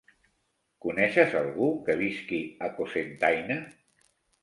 Coneixes 0.85 1.37
algú 1.43 1.69
que 1.91 1.99
visqui 2.01 2.43
a 2.69 2.73
Cocentaina? 2.81 3.63